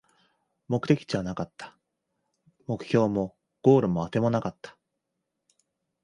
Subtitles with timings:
[0.67, 1.77] 目的地はなかった、
[2.65, 4.75] 目標もゴールもあてもなかった